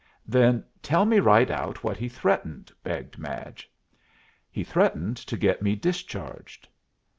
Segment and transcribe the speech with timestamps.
[0.25, 3.71] "Then tell me right out what he threatened," begged Madge.
[4.49, 6.67] "He threatened to get me discharged."